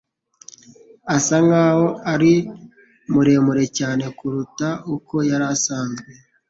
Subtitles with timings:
[1.15, 2.33] asa nkaho ari
[3.13, 6.09] muremure cyane kuruta uko yari asanzwe